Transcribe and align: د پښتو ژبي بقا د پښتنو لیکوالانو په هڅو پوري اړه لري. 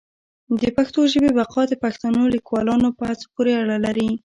د 0.61 0.63
پښتو 0.77 0.99
ژبي 1.11 1.31
بقا 1.39 1.61
د 1.67 1.73
پښتنو 1.83 2.21
لیکوالانو 2.35 2.89
په 2.97 3.03
هڅو 3.09 3.25
پوري 3.33 3.53
اړه 3.61 3.77
لري. 3.85 4.09